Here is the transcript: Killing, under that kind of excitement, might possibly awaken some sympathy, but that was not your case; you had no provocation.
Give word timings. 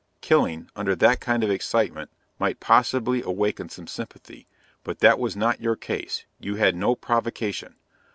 Killing, 0.21 0.67
under 0.75 0.95
that 0.95 1.19
kind 1.19 1.43
of 1.43 1.51
excitement, 1.51 2.09
might 2.39 2.59
possibly 2.59 3.21
awaken 3.21 3.69
some 3.69 3.85
sympathy, 3.85 4.47
but 4.83 4.97
that 4.97 5.19
was 5.19 5.35
not 5.37 5.61
your 5.61 5.75
case; 5.75 6.25
you 6.39 6.55
had 6.55 6.75
no 6.75 6.95
provocation. 6.95 7.75